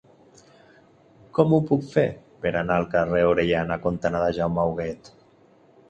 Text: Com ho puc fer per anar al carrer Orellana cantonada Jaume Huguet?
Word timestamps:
Com 1.39 1.53
ho 1.57 1.59
puc 1.73 1.85
fer 1.91 2.07
per 2.47 2.55
anar 2.63 2.79
al 2.81 2.89
carrer 2.97 3.23
Orellana 3.35 3.81
cantonada 3.87 4.35
Jaume 4.41 4.69
Huguet? 4.73 5.17